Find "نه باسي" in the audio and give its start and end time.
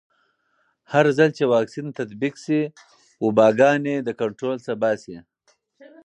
4.67-5.17